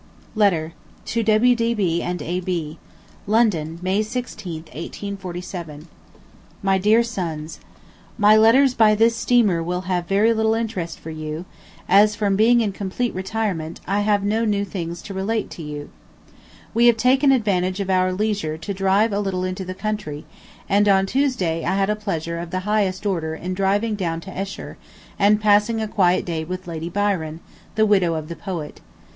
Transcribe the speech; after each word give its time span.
To 0.35 1.21
W. 1.23 1.55
D. 1.55 1.75
B. 1.75 2.01
and 2.01 2.23
A. 2.23 2.39
B. 2.39 2.79
LONDON, 3.27 3.77
May 3.83 4.01
16, 4.01 4.63
1847. 4.63 5.87
MY 6.63 6.77
DEAR 6.79 7.03
SONS: 7.03 7.59
My 8.17 8.35
letters 8.35 8.73
by 8.73 8.95
this 8.95 9.15
steamer 9.15 9.61
will 9.61 9.81
have 9.81 10.07
very 10.07 10.33
little 10.33 10.55
interest 10.55 10.99
for 10.99 11.11
you, 11.11 11.45
as, 11.87 12.15
from 12.15 12.35
being 12.35 12.61
in 12.61 12.71
complete 12.71 13.13
retirement, 13.13 13.79
I 13.85 13.99
have 13.99 14.23
no 14.23 14.43
new 14.43 14.65
things 14.65 15.03
to 15.03 15.13
related 15.13 15.51
to 15.51 15.61
you.... 15.61 15.91
We 16.73 16.87
have 16.87 16.97
taken 16.97 17.31
advantage 17.31 17.79
of 17.79 17.91
our 17.91 18.11
leisure 18.11 18.57
to 18.57 18.73
drive 18.73 19.13
a 19.13 19.19
little 19.19 19.43
into 19.43 19.63
the 19.65 19.75
country, 19.75 20.25
and 20.67 20.87
on 20.87 21.05
Tuesday 21.05 21.63
I 21.63 21.75
had 21.75 21.91
a 21.91 21.95
pleasure 21.95 22.39
of 22.39 22.49
the 22.49 22.61
highest 22.61 23.05
order 23.05 23.35
in 23.35 23.53
driving 23.53 23.93
down 23.93 24.19
to 24.21 24.35
Esher 24.35 24.77
and 25.19 25.39
passing 25.39 25.79
a 25.79 25.87
quiet 25.87 26.25
day 26.25 26.43
with 26.43 26.65
Lady 26.65 26.89
Byron, 26.89 27.39
the 27.75 27.85
widow 27.85 28.15
of 28.15 28.29
the 28.29 28.35
poet. 28.35 28.81